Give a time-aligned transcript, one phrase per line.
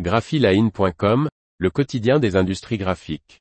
[0.00, 3.40] graphiline.com, le quotidien des industries graphiques.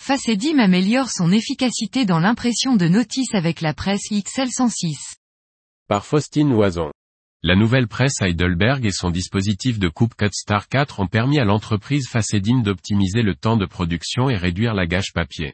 [0.00, 5.16] Facedim améliore son efficacité dans l'impression de notices avec la presse XL106.
[5.88, 6.90] Par Faustine Loison.
[7.42, 11.44] La nouvelle presse Heidelberg et son dispositif de coupe Cut Star 4 ont permis à
[11.44, 15.52] l'entreprise Facedim d'optimiser le temps de production et réduire la gâche papier.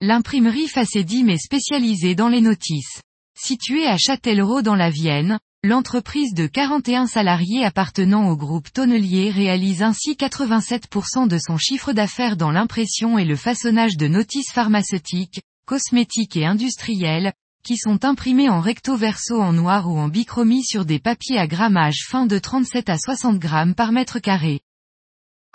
[0.00, 3.00] L'imprimerie Facedim est spécialisée dans les notices.
[3.38, 9.82] Située à Châtellerault dans la Vienne, l'entreprise de 41 salariés appartenant au groupe Tonnelier réalise
[9.82, 16.36] ainsi 87% de son chiffre d'affaires dans l'impression et le façonnage de notices pharmaceutiques, cosmétiques
[16.36, 17.32] et industrielles,
[17.64, 21.46] qui sont imprimées en recto verso en noir ou en bichromie sur des papiers à
[21.46, 24.60] grammage fin de 37 à 60 grammes par mètre carré.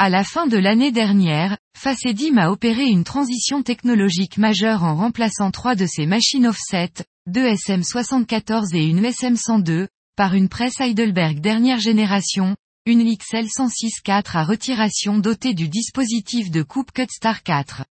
[0.01, 5.51] À la fin de l'année dernière, Facedim a opéré une transition technologique majeure en remplaçant
[5.51, 6.93] trois de ses machines offset,
[7.27, 14.45] deux SM74 et une SM102, par une presse Heidelberg dernière génération, une XL 106.4 à
[14.45, 17.83] retiration dotée du dispositif de coupe Cut Star 4.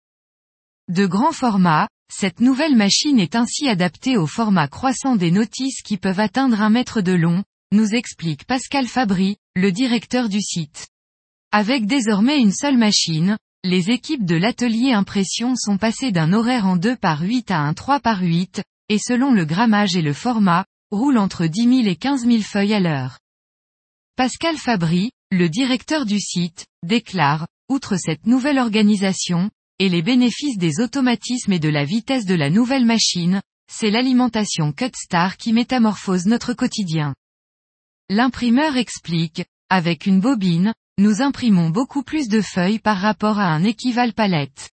[0.88, 5.98] De grand format, cette nouvelle machine est ainsi adaptée au format croissant des notices qui
[5.98, 10.88] peuvent atteindre un mètre de long, nous explique Pascal Fabry, le directeur du site.
[11.60, 16.76] Avec désormais une seule machine, les équipes de l'atelier impression sont passées d'un horaire en
[16.78, 20.66] 2 par 8 à un 3 par 8, et selon le grammage et le format,
[20.92, 23.18] roulent entre 10 000 et 15 000 feuilles à l'heure.
[24.16, 30.80] Pascal Fabry, le directeur du site, déclare, outre cette nouvelle organisation, et les bénéfices des
[30.80, 36.54] automatismes et de la vitesse de la nouvelle machine, c'est l'alimentation Cutstar qui métamorphose notre
[36.54, 37.16] quotidien.
[38.12, 43.64] L'imprimeur explique, avec une bobine, nous imprimons beaucoup plus de feuilles par rapport à un
[43.64, 44.72] équivalent palette.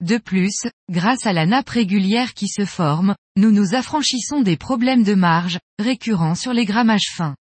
[0.00, 5.04] De plus, grâce à la nappe régulière qui se forme, nous nous affranchissons des problèmes
[5.04, 7.36] de marge, récurrents sur les grammages fins.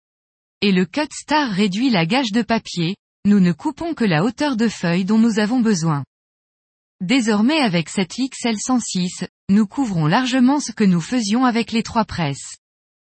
[0.62, 4.56] Et le Cut Star réduit la gage de papier, nous ne coupons que la hauteur
[4.56, 6.04] de feuilles dont nous avons besoin.
[7.02, 12.58] Désormais avec cette XL106, nous couvrons largement ce que nous faisions avec les trois presses.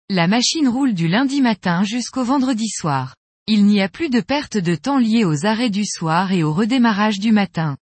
[0.09, 3.16] La machine roule du lundi matin jusqu'au vendredi soir.
[3.51, 6.53] Il n'y a plus de perte de temps liée aux arrêts du soir et au
[6.53, 7.77] redémarrage du matin.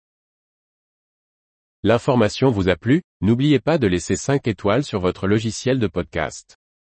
[1.84, 6.58] L'information vous a plu, n'oubliez pas de laisser 5 étoiles sur votre logiciel de podcast.